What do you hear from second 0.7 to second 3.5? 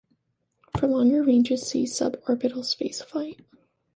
For longer ranges see sub-orbital spaceflight.